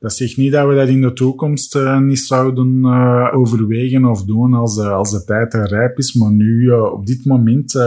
dat 0.00 0.12
zegt 0.12 0.36
niet 0.36 0.52
dat 0.52 0.68
we 0.68 0.74
dat 0.74 0.88
in 0.88 1.00
de 1.00 1.12
toekomst 1.12 1.78
niet 2.00 2.18
zouden 2.18 2.84
overwegen 3.32 4.04
of 4.04 4.24
doen 4.24 4.54
als, 4.54 4.78
als 4.78 5.10
de 5.10 5.24
tijd 5.24 5.54
rijp 5.54 5.98
is, 5.98 6.14
maar 6.14 6.32
nu 6.32 6.70
op 6.70 7.06
dit 7.06 7.24
moment 7.24 7.78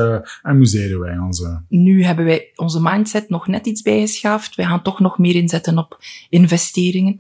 amuseren 0.41 0.82
wij. 0.89 1.17
Nu 1.67 2.03
hebben 2.03 2.25
wij 2.25 2.51
onze 2.55 2.79
mindset 2.81 3.29
nog 3.29 3.47
net 3.47 3.65
iets 3.65 3.81
bijgeschaafd. 3.81 4.55
Wij 4.55 4.65
gaan 4.65 4.81
toch 4.81 4.99
nog 4.99 5.17
meer 5.17 5.35
inzetten 5.35 5.77
op 5.77 5.97
investeringen, 6.29 7.15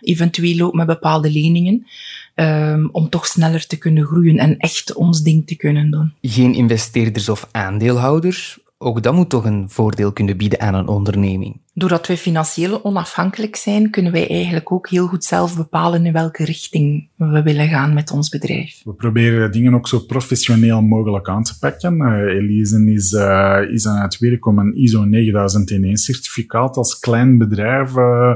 eventueel 0.00 0.66
ook 0.66 0.74
met 0.74 0.86
bepaalde 0.86 1.30
leningen. 1.30 1.86
Um, 2.34 2.88
om 2.92 3.08
toch 3.08 3.26
sneller 3.26 3.66
te 3.66 3.76
kunnen 3.76 4.04
groeien 4.04 4.38
en 4.38 4.56
echt 4.56 4.94
ons 4.94 5.22
ding 5.22 5.46
te 5.46 5.56
kunnen 5.56 5.90
doen. 5.90 6.12
Geen 6.20 6.54
investeerders 6.54 7.28
of 7.28 7.48
aandeelhouders, 7.50 8.58
ook 8.78 9.02
dat 9.02 9.14
moet 9.14 9.28
toch 9.28 9.44
een 9.44 9.70
voordeel 9.70 10.12
kunnen 10.12 10.36
bieden 10.36 10.60
aan 10.60 10.74
een 10.74 10.88
onderneming. 10.88 11.60
Doordat 11.78 12.06
wij 12.06 12.16
financieel 12.16 12.84
onafhankelijk 12.84 13.56
zijn, 13.56 13.90
kunnen 13.90 14.12
wij 14.12 14.28
eigenlijk 14.28 14.72
ook 14.72 14.88
heel 14.88 15.06
goed 15.06 15.24
zelf 15.24 15.56
bepalen 15.56 16.06
in 16.06 16.12
welke 16.12 16.44
richting 16.44 17.08
we 17.16 17.42
willen 17.42 17.68
gaan 17.68 17.94
met 17.94 18.10
ons 18.10 18.28
bedrijf. 18.28 18.80
We 18.84 18.92
proberen 18.92 19.52
dingen 19.52 19.74
ook 19.74 19.88
zo 19.88 19.98
professioneel 19.98 20.82
mogelijk 20.82 21.28
aan 21.28 21.42
te 21.42 21.58
pakken. 21.58 22.00
Uh, 22.00 22.34
Elise 22.34 22.92
is, 22.92 23.12
uh, 23.12 23.58
is 23.70 23.86
aan 23.86 24.02
het 24.02 24.18
werk 24.18 24.46
om 24.46 24.58
een 24.58 24.76
ISO 24.76 25.04
9001 25.04 25.96
certificaat 25.96 26.76
als 26.76 26.98
klein 26.98 27.38
bedrijf 27.38 27.96
uh, 27.96 28.32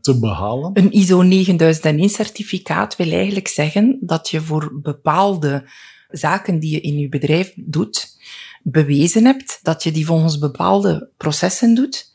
te 0.00 0.18
behalen. 0.18 0.70
Een 0.74 0.92
ISO 0.92 1.22
9001 1.22 2.08
certificaat 2.08 2.96
wil 2.96 3.10
eigenlijk 3.10 3.48
zeggen 3.48 3.98
dat 4.00 4.28
je 4.28 4.40
voor 4.40 4.80
bepaalde 4.82 5.64
zaken 6.10 6.58
die 6.58 6.70
je 6.70 6.80
in 6.80 6.98
je 6.98 7.08
bedrijf 7.08 7.52
doet, 7.56 8.18
bewezen 8.62 9.24
hebt 9.24 9.60
dat 9.62 9.82
je 9.82 9.90
die 9.90 10.06
volgens 10.06 10.38
bepaalde 10.38 11.08
processen 11.16 11.74
doet, 11.74 12.14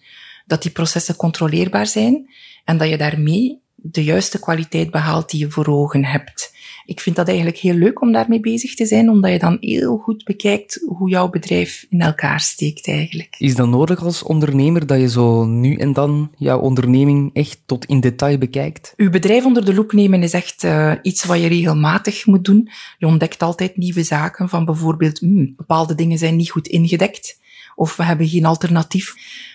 dat 0.52 0.62
die 0.62 0.72
processen 0.72 1.16
controleerbaar 1.16 1.88
zijn 1.88 2.30
en 2.66 2.78
dat 2.78 2.90
je 2.90 2.98
daarmee 2.98 3.60
de 3.76 4.04
juiste 4.04 4.40
kwaliteit 4.40 4.92
behaalt 4.92 5.30
die 5.30 5.40
je 5.40 5.50
voor 5.50 5.68
ogen 5.68 6.06
hebt. 6.06 6.54
Ik 6.86 7.00
vind 7.00 7.16
dat 7.16 7.28
eigenlijk 7.28 7.58
heel 7.58 7.74
leuk 7.74 8.02
om 8.02 8.12
daarmee 8.12 8.40
bezig 8.40 8.76
te 8.76 8.86
zijn, 8.86 9.10
omdat 9.10 9.32
je 9.32 9.40
dan 9.40 9.58
heel 9.60 9.98
goed 9.98 10.24
bekijkt 10.24 10.84
hoe 10.88 11.10
jouw 11.10 11.30
bedrijf 11.30 11.86
in 11.90 12.02
elkaar 12.02 12.40
steekt 12.40 12.88
eigenlijk. 12.88 13.36
Is 13.38 13.56
dat 13.56 13.68
nodig 13.68 14.04
als 14.04 14.24
ondernemer 14.24 14.86
dat 14.86 15.00
je 15.00 15.10
zo 15.10 15.46
nu 15.46 15.76
en 15.76 15.94
dan 15.94 16.32
jouw 16.38 16.60
onderneming 16.60 17.30
echt 17.34 17.62
tot 17.66 17.86
in 17.86 18.00
detail 18.00 18.38
bekijkt? 18.38 18.94
Uw 18.96 19.10
bedrijf 19.10 19.46
onder 19.46 19.66
de 19.66 19.74
loep 19.74 19.92
nemen 19.92 20.24
is 20.24 20.34
echt 20.34 20.64
uh, 20.64 20.94
iets 21.02 21.26
wat 21.26 21.42
je 21.42 21.48
regelmatig 21.48 22.26
moet 22.26 22.46
doen. 22.46 22.70
Je 22.98 23.06
ontdekt 23.06 23.42
altijd 23.42 23.78
nieuwe 23.78 24.04
zaken 24.04 24.50
van 24.50 24.66
bijvoorbeeld, 24.66 25.20
hmm, 25.20 25.54
bepaalde 25.56 25.96
dingen 25.96 26.18
zijn 26.18 26.36
niet 26.36 26.52
goed 26.52 26.68
ingedekt 26.68 27.40
of 27.82 27.96
we 27.96 28.04
hebben 28.04 28.28
geen 28.28 28.46
alternatief. 28.46 29.14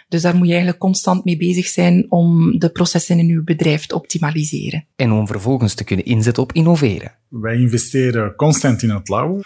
Dus 0.09 0.23
daar 0.23 0.35
moet 0.35 0.47
je 0.47 0.52
eigenlijk 0.52 0.80
constant 0.80 1.25
mee 1.25 1.37
bezig 1.37 1.66
zijn 1.66 2.06
om 2.09 2.59
de 2.59 2.71
processen 2.71 3.18
in 3.18 3.28
uw 3.28 3.45
bedrijf 3.45 3.87
te 3.87 3.95
optimaliseren. 3.95 4.87
En 4.97 5.12
om 5.12 5.26
vervolgens 5.26 5.75
te 5.75 5.85
kunnen 5.85 6.04
inzetten 6.04 6.42
op 6.42 6.52
innoveren. 6.52 7.14
Wij 7.28 7.56
investeren 7.56 8.35
constant 8.35 8.83
in 8.83 8.90
het 8.90 9.09
labo. 9.09 9.40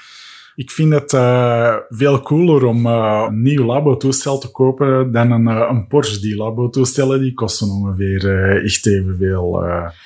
Ik 0.55 0.71
vind 0.71 0.93
het 0.93 1.13
uh, 1.13 1.75
veel 1.89 2.21
cooler 2.21 2.65
om 2.65 2.87
uh, 2.87 3.27
een 3.29 3.43
nieuw 3.43 3.65
labo-toestel 3.65 4.39
te 4.39 4.51
kopen 4.51 5.13
dan 5.13 5.31
een, 5.31 5.49
uh, 5.49 5.67
een 5.71 5.87
Porsche. 5.87 6.21
Die 6.21 6.37
labo-toestellen 6.37 7.21
die 7.21 7.35
kosten 7.35 7.69
ongeveer 7.69 8.63
echt 8.65 8.87
evenveel. 8.87 9.65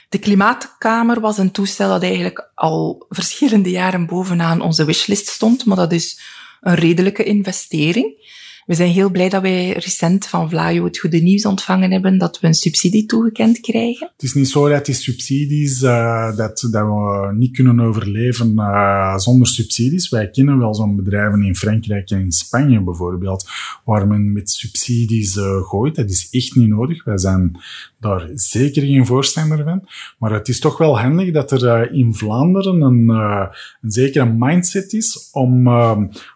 De 0.08 0.18
Klimaatkamer 0.18 1.20
was 1.20 1.38
een 1.38 1.50
toestel 1.50 1.88
dat 1.88 2.02
eigenlijk 2.02 2.50
al 2.54 3.06
verschillende 3.08 3.70
jaren 3.70 4.06
bovenaan 4.06 4.60
onze 4.60 4.84
wishlist 4.84 5.26
stond, 5.26 5.64
maar 5.64 5.76
dat 5.76 5.92
is 5.92 6.20
een 6.60 6.74
redelijke 6.74 7.24
investering. 7.24 8.22
We 8.66 8.74
zijn 8.74 8.90
heel 8.90 9.10
blij 9.10 9.28
dat 9.28 9.42
wij 9.42 9.72
recent 9.72 10.26
van 10.26 10.50
Vlaio 10.50 10.84
het 10.84 10.98
goede 10.98 11.18
nieuws 11.18 11.44
ontvangen 11.44 11.90
hebben 11.90 12.18
dat 12.18 12.40
we 12.40 12.46
een 12.46 12.54
subsidie 12.54 13.06
toegekend 13.06 13.60
krijgen. 13.60 14.10
Het 14.12 14.22
is 14.22 14.34
niet 14.34 14.48
zo 14.48 14.68
dat 14.68 14.86
die 14.86 14.94
subsidies, 14.94 15.82
uh, 15.82 16.36
dat, 16.36 16.60
we 16.60 17.32
niet 17.36 17.52
kunnen 17.56 17.80
overleven 17.80 18.52
uh, 18.56 19.16
zonder 19.18 19.46
subsidies. 19.46 20.08
Wij 20.08 20.30
kennen 20.30 20.58
wel 20.58 20.74
zo'n 20.74 20.96
bedrijven 20.96 21.42
in 21.42 21.56
Frankrijk 21.56 22.10
en 22.10 22.20
in 22.20 22.32
Spanje 22.32 22.82
bijvoorbeeld, 22.82 23.48
waar 23.84 24.06
men 24.06 24.32
met 24.32 24.50
subsidies 24.50 25.36
uh, 25.36 25.62
gooit. 25.62 25.94
Dat 25.94 26.10
is 26.10 26.28
echt 26.30 26.54
niet 26.54 26.68
nodig. 26.68 27.04
Wij 27.04 27.18
zijn 27.18 27.58
daar 28.04 28.28
zeker 28.34 28.82
geen 28.82 29.06
voorstander 29.06 29.64
van. 29.64 29.88
Maar 30.18 30.32
het 30.32 30.48
is 30.48 30.60
toch 30.60 30.78
wel 30.78 30.98
handig 30.98 31.32
dat 31.32 31.50
er 31.50 31.92
in 31.92 32.14
Vlaanderen 32.14 32.80
een, 32.80 33.08
een 33.08 33.90
zekere 33.90 34.34
mindset 34.38 34.92
is 34.92 35.28
om 35.32 35.68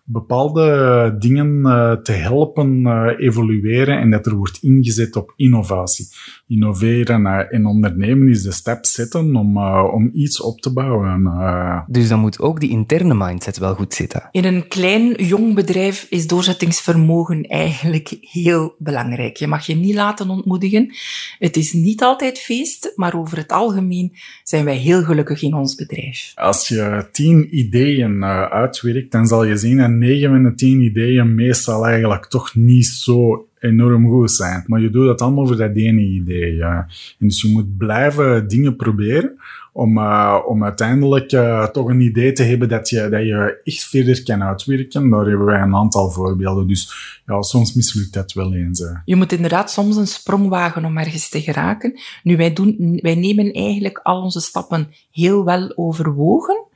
bepaalde 0.04 1.16
dingen 1.18 1.62
te 2.02 2.12
helpen 2.12 2.80
uh, 2.80 3.06
evolueren 3.18 3.98
en 3.98 4.10
dat 4.10 4.26
er 4.26 4.34
wordt 4.34 4.58
ingezet 4.62 5.16
op 5.16 5.32
innovatie. 5.37 6.08
Innoveren 6.46 7.26
uh, 7.26 7.54
en 7.54 7.66
ondernemen 7.66 8.28
is 8.28 8.42
de 8.42 8.52
stap 8.52 8.84
zetten 8.84 9.37
om, 9.37 9.56
uh, 9.56 9.84
om 9.92 10.10
iets 10.12 10.42
op 10.42 10.60
te 10.60 10.72
bouwen. 10.72 11.87
Dus 11.87 12.08
dan 12.08 12.20
moet 12.20 12.40
ook 12.40 12.60
die 12.60 12.70
interne 12.70 13.14
mindset 13.14 13.58
wel 13.58 13.75
goed 13.75 13.94
zitten. 13.94 14.28
In 14.30 14.44
een 14.44 14.68
klein, 14.68 15.25
jong 15.25 15.54
bedrijf 15.54 16.06
is 16.10 16.26
doorzettingsvermogen 16.26 17.42
eigenlijk 17.42 18.16
heel 18.20 18.75
belangrijk. 18.78 19.37
Je 19.37 19.46
mag 19.46 19.66
je 19.66 19.75
niet 19.75 19.94
laten 19.94 20.30
ontmoedigen. 20.30 20.94
Het 21.38 21.56
is 21.59 21.73
niet 21.73 22.03
altijd 22.03 22.38
feest, 22.38 22.93
maar 22.97 23.19
over 23.19 23.37
het 23.37 23.53
algemeen 23.53 24.12
zijn 24.43 24.65
wij 24.65 24.77
heel 24.77 25.03
gelukkig 25.03 25.43
in 25.43 25.55
ons 25.55 25.75
bedrijf. 25.75 26.33
Als 26.35 26.69
je 26.69 27.09
tien 27.12 27.59
ideeën 27.59 28.25
uitwerkt, 28.25 29.12
dan 29.12 29.27
zal 29.27 29.45
je 29.45 29.57
zien 29.57 29.77
dat 29.79 29.91
negen 29.91 30.29
van 30.31 30.43
de 30.43 30.55
tien 30.55 30.81
ideeën 30.81 31.35
meestal 31.35 31.87
eigenlijk 31.87 32.27
toch 32.27 32.55
niet 32.55 32.87
zo 32.87 33.48
enorm 33.61 34.09
goed 34.09 34.31
zijn. 34.31 34.65
Maar 34.67 34.81
je 34.81 34.91
doet 34.91 35.07
dat 35.07 35.21
allemaal 35.21 35.47
voor 35.47 35.57
dat 35.57 35.75
ene 35.75 36.00
idee. 36.00 36.55
Ja. 36.55 36.87
En 37.19 37.27
dus 37.29 37.43
je 37.43 37.49
moet 37.49 37.77
blijven 37.77 38.49
dingen 38.49 38.77
proberen 38.77 39.38
om, 39.73 39.99
uh, 39.99 40.38
om 40.47 40.65
uiteindelijk 40.65 41.33
uh, 41.33 41.67
toch 41.67 41.88
een 41.88 42.00
idee 42.00 42.33
te 42.33 42.43
hebben 42.43 42.69
dat 42.69 42.88
je, 42.88 43.09
dat 43.09 43.23
je 43.23 43.61
echt 43.65 43.85
verder 43.85 44.23
kan 44.23 44.43
uitwerken. 44.43 45.11
Daar 45.11 45.27
hebben 45.27 45.47
wij 45.47 45.61
een 45.61 45.75
aantal 45.75 46.11
voorbeelden. 46.11 46.67
Dus 46.67 46.93
ja, 47.27 47.43
soms 47.43 47.75
mislukt 47.75 48.12
dat 48.12 48.33
wel 48.33 48.55
eens. 48.55 48.85
Je 49.05 49.17
moet 49.17 49.33
inderdaad 49.33 49.71
soms 49.71 49.97
een 49.97 50.07
sprong 50.07 50.49
wagen 50.49 50.85
om 50.85 50.99
ergens 50.99 51.29
te 51.29 51.41
geraken. 51.41 52.00
Nu, 52.23 52.37
wij, 52.37 52.53
doen, 52.53 52.99
wij 53.03 53.15
nemen 53.15 53.53
eigenlijk 53.53 54.00
al 54.03 54.23
onze 54.23 54.41
stappen 54.41 54.88
heel 55.11 55.45
wel 55.45 55.73
overwogen. 55.77 56.67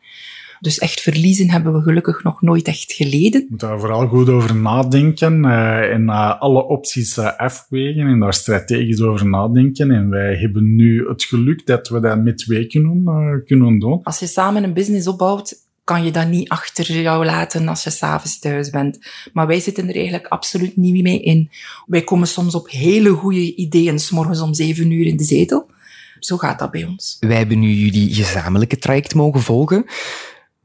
Dus 0.62 0.78
echt 0.78 1.00
verliezen 1.00 1.50
hebben 1.50 1.72
we 1.72 1.82
gelukkig 1.82 2.22
nog 2.22 2.42
nooit 2.42 2.66
echt 2.66 2.92
geleden. 2.92 3.40
Je 3.40 3.46
moet 3.50 3.60
daar 3.60 3.80
vooral 3.80 4.06
goed 4.08 4.28
over 4.28 4.54
nadenken 4.56 5.44
uh, 5.44 5.92
en 5.92 6.02
uh, 6.02 6.40
alle 6.40 6.64
opties 6.64 7.16
uh, 7.16 7.36
afwegen 7.36 8.06
en 8.06 8.20
daar 8.20 8.34
strategisch 8.34 9.00
over 9.00 9.28
nadenken. 9.28 9.90
En 9.90 10.10
wij 10.10 10.36
hebben 10.36 10.74
nu 10.74 11.08
het 11.08 11.24
geluk 11.24 11.66
dat 11.66 11.88
we 11.88 12.00
dat 12.00 12.22
met 12.22 12.38
twee 12.38 12.66
kunnen, 12.66 13.42
kunnen 13.46 13.78
doen. 13.78 14.00
Als 14.02 14.18
je 14.18 14.26
samen 14.26 14.64
een 14.64 14.72
business 14.72 15.06
opbouwt, 15.06 15.54
kan 15.84 16.04
je 16.04 16.10
dat 16.10 16.28
niet 16.28 16.48
achter 16.48 17.00
jou 17.00 17.24
laten 17.24 17.68
als 17.68 17.84
je 17.84 17.90
s'avonds 17.90 18.38
thuis 18.38 18.70
bent. 18.70 18.98
Maar 19.32 19.46
wij 19.46 19.60
zitten 19.60 19.88
er 19.88 19.94
eigenlijk 19.94 20.26
absoluut 20.26 20.76
niet 20.76 21.02
mee 21.02 21.22
in. 21.22 21.50
Wij 21.86 22.02
komen 22.02 22.26
soms 22.26 22.54
op 22.54 22.70
hele 22.70 23.10
goede 23.10 23.54
ideeën, 23.54 23.98
s 23.98 24.10
morgens 24.10 24.40
om 24.40 24.54
zeven 24.54 24.90
uur 24.90 25.06
in 25.06 25.16
de 25.16 25.24
zetel. 25.24 25.70
Zo 26.18 26.36
gaat 26.36 26.58
dat 26.58 26.70
bij 26.70 26.84
ons. 26.84 27.16
Wij 27.20 27.36
hebben 27.36 27.58
nu 27.58 27.70
jullie 27.70 28.14
gezamenlijke 28.14 28.78
traject 28.78 29.14
mogen 29.14 29.40
volgen. 29.40 29.84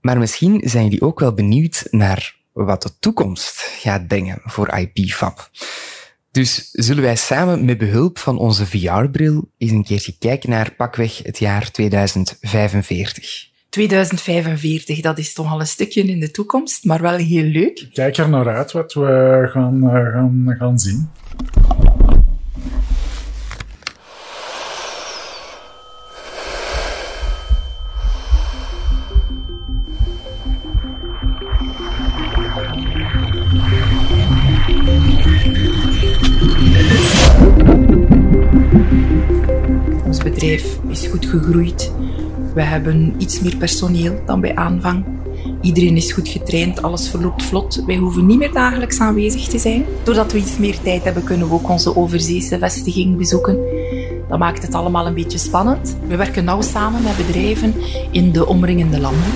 Maar 0.01 0.17
misschien 0.17 0.61
zijn 0.65 0.83
jullie 0.83 1.01
ook 1.01 1.19
wel 1.19 1.33
benieuwd 1.33 1.87
naar 1.91 2.35
wat 2.53 2.81
de 2.81 2.91
toekomst 2.99 3.59
gaat 3.79 4.07
brengen 4.07 4.41
voor 4.43 4.77
IPFAB. 4.77 5.49
Dus 6.31 6.69
zullen 6.71 7.03
wij 7.03 7.15
samen 7.15 7.65
met 7.65 7.77
behulp 7.77 8.17
van 8.17 8.37
onze 8.37 8.65
VR-bril 8.65 9.51
eens 9.57 9.71
een 9.71 9.83
keertje 9.83 10.17
kijken 10.19 10.49
naar 10.49 10.73
pakweg 10.73 11.23
het 11.23 11.39
jaar 11.39 11.71
2045. 11.71 13.49
2045, 13.69 15.01
dat 15.01 15.17
is 15.17 15.33
toch 15.33 15.51
al 15.51 15.59
een 15.59 15.67
stukje 15.67 16.03
in 16.03 16.19
de 16.19 16.31
toekomst, 16.31 16.85
maar 16.85 17.01
wel 17.01 17.15
heel 17.15 17.43
leuk. 17.43 17.87
Kijk 17.93 18.17
er 18.17 18.29
naar 18.29 18.55
uit 18.55 18.71
wat 18.71 18.93
we 18.93 19.49
gaan, 19.51 19.89
eh, 19.89 20.11
gaan, 20.11 20.55
gaan 20.59 20.79
zien. 20.79 21.09
We 42.57 42.63
hebben 42.63 43.15
iets 43.17 43.39
meer 43.39 43.55
personeel 43.55 44.21
dan 44.25 44.41
bij 44.41 44.55
aanvang. 44.55 45.05
Iedereen 45.61 45.95
is 45.95 46.11
goed 46.11 46.27
getraind, 46.27 46.81
alles 46.81 47.09
verloopt 47.09 47.43
vlot. 47.43 47.83
Wij 47.85 47.95
hoeven 47.95 48.25
niet 48.25 48.37
meer 48.37 48.51
dagelijks 48.51 48.99
aanwezig 48.99 49.47
te 49.47 49.59
zijn. 49.59 49.85
Doordat 50.03 50.31
we 50.31 50.37
iets 50.37 50.57
meer 50.57 50.79
tijd 50.79 51.03
hebben, 51.03 51.23
kunnen 51.23 51.47
we 51.47 51.53
ook 51.53 51.69
onze 51.69 51.95
overzeese 51.95 52.59
vestiging 52.59 53.17
bezoeken. 53.17 53.57
Dat 54.29 54.39
maakt 54.39 54.61
het 54.61 54.73
allemaal 54.73 55.07
een 55.07 55.13
beetje 55.13 55.37
spannend. 55.37 55.97
We 56.07 56.15
werken 56.15 56.43
nauw 56.43 56.61
samen 56.61 57.03
met 57.03 57.17
bedrijven 57.17 57.73
in 58.11 58.31
de 58.31 58.47
omringende 58.47 58.99
landen. 58.99 59.31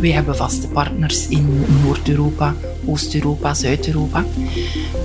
Wij 0.00 0.10
hebben 0.10 0.36
vaste 0.36 0.68
partners 0.68 1.28
in 1.28 1.64
Noord-Europa, 1.84 2.54
Oost-Europa, 2.86 3.54
Zuid-Europa. 3.54 4.24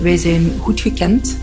Wij 0.02 0.18
zijn 0.18 0.52
goed 0.60 0.82
gekend 0.82 1.38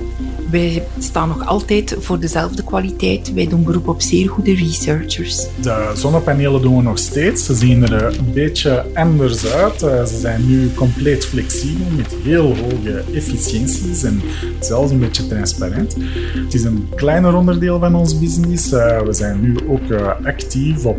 wij 0.57 0.83
staan 0.99 1.29
nog 1.29 1.47
altijd 1.47 1.97
voor 1.99 2.21
dezelfde 2.21 2.65
kwaliteit. 2.65 3.35
Wij 3.35 3.49
doen 3.49 3.65
beroep 3.65 3.89
op 3.89 4.03
zeer 4.03 4.29
goede 4.29 4.55
researchers. 4.55 5.47
De 5.63 5.91
zonnepanelen 5.95 6.63
doen 6.63 6.77
we 6.77 6.83
nog 6.83 6.99
steeds. 6.99 7.45
Ze 7.45 7.55
zien 7.55 7.83
er 7.83 8.19
een 8.19 8.33
beetje 8.33 8.85
anders 8.95 9.47
uit. 9.47 9.83
Eh, 9.83 10.05
ze 10.05 10.19
zijn 10.19 10.49
nu 10.49 10.75
compleet 10.75 11.27
flexibel 11.27 11.87
met 11.97 12.15
heel 12.23 12.57
hoge 12.57 13.05
efficiënties 13.15 14.03
en 14.03 14.21
zelfs 14.61 14.91
een 14.91 14.99
beetje 14.99 15.27
transparant. 15.27 15.97
Het 16.45 16.55
is 16.55 16.65
een 16.65 16.89
kleiner 16.95 17.35
onderdeel 17.35 17.79
van 17.79 17.95
ons 17.95 18.19
business. 18.19 18.73
Eh, 18.73 19.01
we 19.01 19.13
zijn 19.13 19.41
nu 19.41 19.57
ook 19.69 19.91
eh, 19.91 20.09
actief 20.25 20.85
op 20.85 20.99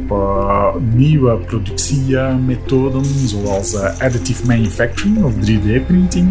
nieuwe 0.94 1.38
productiemethoden 1.38 3.06
zoals 3.06 3.76
additive 3.76 4.46
manufacturing 4.46 5.24
of 5.24 5.34
3D-printing. 5.34 6.28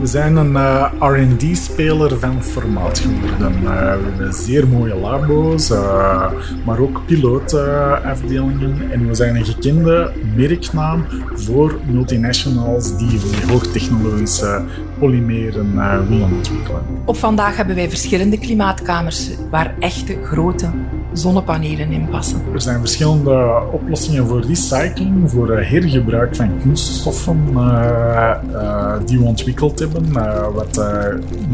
We 0.00 0.06
zijn 0.06 0.36
een 0.36 0.56
R&D-speler 0.98 2.18
van 2.18 2.42
formaat 2.54 2.98
geworden. 2.98 3.62
Uh, 3.62 3.68
we 3.68 4.04
hebben 4.08 4.32
zeer 4.32 4.68
mooie 4.68 4.94
labo's, 4.94 5.70
uh, 5.70 6.32
maar 6.64 6.78
ook 6.78 7.06
pilootafdelingen. 7.06 8.90
en 8.90 9.08
we 9.08 9.14
zijn 9.14 9.36
een 9.36 9.44
gekende 9.44 10.12
merknaam 10.36 11.04
voor 11.34 11.78
multinationals 11.90 12.96
die 12.96 13.20
hoogtechnologische 13.48 14.62
polymeren 15.04 15.74
willen 16.08 16.32
ontwikkelen. 16.32 16.82
Op 17.04 17.16
vandaag 17.16 17.56
hebben 17.56 17.74
wij 17.74 17.88
verschillende 17.88 18.38
klimaatkamers 18.38 19.30
waar 19.50 19.74
echte 19.78 20.16
grote 20.22 20.70
zonnepanelen 21.12 21.92
in 21.92 22.08
passen. 22.08 22.42
Er 22.52 22.60
zijn 22.60 22.78
verschillende 22.78 23.62
oplossingen 23.72 24.26
voor 24.26 24.40
recycling, 24.40 25.30
voor 25.30 25.50
eh, 25.50 25.70
hergebruik 25.70 26.36
van 26.36 26.50
kunststoffen 26.62 27.44
uh, 27.54 28.34
uh, 28.52 28.94
die 29.06 29.18
we 29.18 29.24
ontwikkeld 29.24 29.78
hebben, 29.78 30.12
wat 30.54 30.84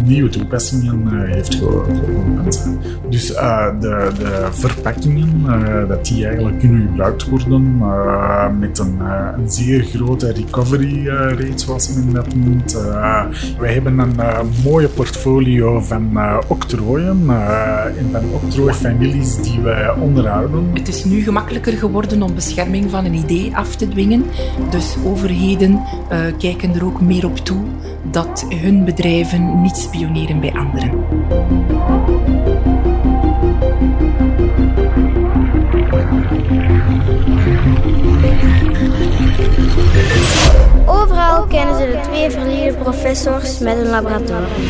nieuwe 0.05 0.29
toepassingen 0.29 1.27
heeft 1.27 1.55
geopend. 1.55 2.69
Dus 3.09 3.27
de, 3.27 4.11
de, 4.19 4.49
verpakkingen, 4.51 5.29
dat 5.89 6.05
die 6.07 6.27
eigenlijk 6.27 6.59
kunnen 6.59 6.89
gebruikt 6.89 7.29
worden 7.29 7.79
met 8.59 8.79
een, 8.79 9.01
een, 9.39 9.51
zeer 9.51 9.83
grote 9.83 10.33
recovery 10.33 11.09
rate, 11.09 11.53
zoals 11.55 11.95
men 11.95 12.13
dat 12.13 12.35
noemt. 12.35 12.77
Wij 13.59 13.73
hebben 13.73 13.99
een 13.99 14.17
mooie 14.65 14.89
portfolio 14.89 15.81
van 15.81 16.19
octrooien 16.47 17.25
en 17.99 18.09
van 18.13 18.25
octrooifamilies 18.33 19.37
die 19.37 19.61
wij 19.61 19.91
onderhouden. 19.91 20.71
Het 20.75 20.89
is 20.89 21.05
nu 21.05 21.23
gemakkelijker 21.23 21.73
geworden 21.73 22.23
om 22.23 22.35
bescherming 22.35 22.91
van 22.91 23.05
een 23.05 23.15
idee 23.15 23.57
af 23.57 23.77
te 23.77 23.89
dwingen. 23.89 24.25
Dus 24.71 24.97
overheden 25.05 25.73
uh, 25.73 26.19
kijken 26.39 26.75
er 26.75 26.85
ook 26.85 27.01
meer 27.01 27.27
op 27.27 27.37
toe 27.37 27.63
dat 28.11 28.47
hun 28.49 28.85
bedrijven 28.85 29.61
niet 29.61 29.77
spioneren 29.77 30.41
bij 30.41 30.53
anderen. 30.53 30.91
Kennen 41.49 41.77
ze 41.77 41.87
de 41.87 42.01
twee 42.11 42.31
verliede 42.31 42.77
professors 42.77 43.59
met 43.59 43.77
een 43.77 43.89
laboratorium. 43.89 44.69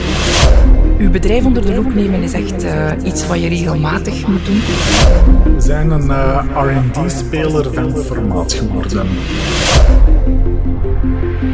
Uw 0.99 1.11
bedrijf 1.11 1.45
onder 1.45 1.67
de 1.67 1.75
loep 1.75 1.95
nemen 1.95 2.23
is 2.23 2.33
echt 2.33 2.65
uh, 2.65 2.93
iets 3.05 3.27
wat 3.27 3.41
je 3.41 3.49
regelmatig 3.49 4.27
moet 4.27 4.47
doen. 4.47 4.61
We 5.55 5.61
zijn 5.61 5.91
een 5.91 6.07
uh, 6.07 6.45
R&D-speler 6.55 7.75
van 7.75 7.97
formaat 7.97 8.53
geworden. 8.53 9.07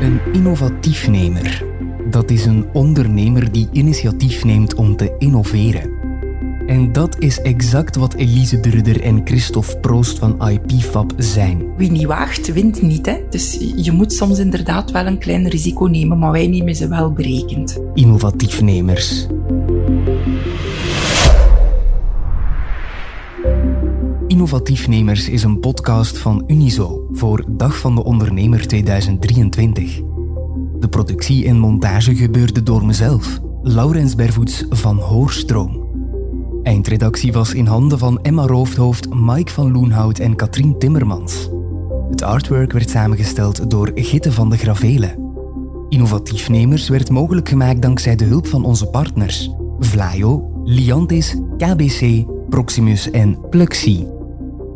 Een 0.01 0.21
innovatiefnemer. 0.33 1.65
Dat 2.11 2.31
is 2.31 2.45
een 2.45 2.67
ondernemer 2.73 3.53
die 3.53 3.69
initiatief 3.73 4.45
neemt 4.45 4.75
om 4.75 4.97
te 4.97 5.15
innoveren. 5.19 5.96
En 6.67 6.93
dat 6.93 7.19
is 7.19 7.41
exact 7.41 7.97
wat 7.97 8.15
Elise 8.15 8.61
Durder 8.61 9.01
en 9.03 9.21
Christophe 9.25 9.77
Proost 9.77 10.19
van 10.19 10.49
IPFab 10.49 11.13
zijn. 11.17 11.77
Wie 11.77 11.91
niet 11.91 12.05
waagt, 12.05 12.53
wint 12.53 12.83
niet. 12.83 13.07
Hè? 13.07 13.17
Dus 13.31 13.59
je 13.77 13.93
moet 13.93 14.13
soms 14.13 14.39
inderdaad 14.39 14.91
wel 14.91 15.07
een 15.07 15.19
klein 15.19 15.49
risico 15.49 15.85
nemen, 15.85 16.19
maar 16.19 16.33
wij 16.33 16.47
nemen 16.47 16.75
ze 16.75 16.89
wel 16.89 17.13
berekend. 17.13 17.81
Innovatiefnemers. 17.95 19.27
Innovatiefnemers 24.27 25.29
is 25.29 25.43
een 25.43 25.61
podcast 25.61 26.19
van 26.19 26.45
Unizo 26.47 27.07
voor 27.13 27.45
Dag 27.49 27.79
van 27.79 27.95
de 27.95 28.05
Ondernemer 28.05 28.67
2023. 28.67 30.01
De 30.79 30.89
productie 30.91 31.47
en 31.47 31.59
montage 31.59 32.15
gebeurde 32.15 32.63
door 32.63 32.87
mezelf, 32.87 33.41
Laurens 33.63 34.15
Bervoets 34.15 34.65
van 34.69 34.99
Hoorstroom. 34.99 35.86
Eindredactie 36.67 37.33
was 37.33 37.55
in 37.55 37.67
handen 37.67 37.99
van 37.99 38.19
Emma 38.23 38.47
Roofdhoofd, 38.47 39.15
Mike 39.15 39.53
van 39.53 39.73
Loenhout 39.73 40.19
en 40.19 40.37
Katrien 40.37 40.79
Timmermans. 40.79 41.49
Het 42.11 42.23
artwork 42.23 42.73
werd 42.73 42.91
samengesteld 42.91 43.71
door 43.71 43.91
Gitte 43.95 44.33
van 44.33 44.51
de 44.51 44.57
Gravelen. 44.57 45.33
Innovatiefnemers 45.89 46.89
werd 46.89 47.11
mogelijk 47.11 47.49
gemaakt 47.49 47.83
dankzij 47.83 48.17
de 48.17 48.25
hulp 48.25 48.47
van 48.47 48.65
onze 48.65 48.87
partners 48.87 49.51
Vlaio, 49.79 50.63
Liantis, 50.65 51.37
KBC, 51.57 52.25
Proximus 52.49 53.11
en 53.11 53.49
Pluxy. 53.51 54.05